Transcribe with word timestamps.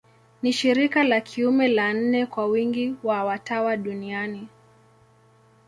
Ni 0.41 0.53
shirika 0.53 1.03
la 1.03 1.21
kiume 1.21 1.67
la 1.67 1.93
nne 1.93 2.25
kwa 2.25 2.45
wingi 2.45 2.95
wa 3.03 3.23
watawa 3.23 3.77
duniani. 3.77 4.47